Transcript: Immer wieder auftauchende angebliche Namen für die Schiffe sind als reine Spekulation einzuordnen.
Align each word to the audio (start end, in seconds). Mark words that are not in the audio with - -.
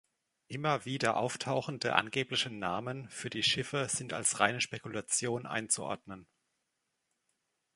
Immer 0.47 0.83
wieder 0.85 1.15
auftauchende 1.15 1.93
angebliche 1.93 2.49
Namen 2.49 3.07
für 3.11 3.29
die 3.29 3.43
Schiffe 3.43 3.87
sind 3.87 4.13
als 4.13 4.39
reine 4.39 4.59
Spekulation 4.59 5.45
einzuordnen. 5.45 6.25